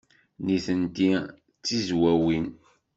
[0.45, 1.29] Nitenti d
[1.65, 2.47] Tizwawin.